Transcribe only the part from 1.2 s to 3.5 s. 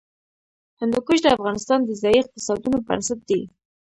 د افغانستان د ځایي اقتصادونو بنسټ دی.